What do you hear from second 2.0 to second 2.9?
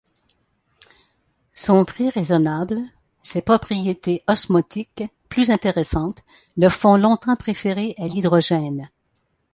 raisonnable,